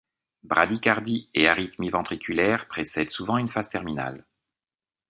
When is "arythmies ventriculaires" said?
1.47-2.67